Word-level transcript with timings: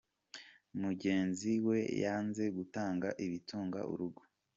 Mugenzi 0.81 1.51
we 1.67 1.77
yanze 2.03 2.43
gutanga 2.57 3.07
ibitunga 3.25 3.79
urugo,. 3.91 4.21